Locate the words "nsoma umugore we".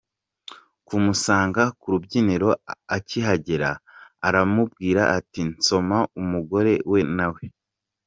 5.51-6.99